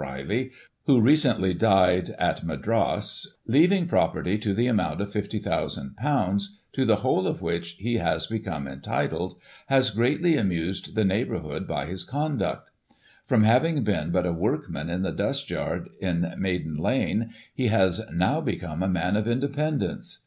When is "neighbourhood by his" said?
11.04-12.06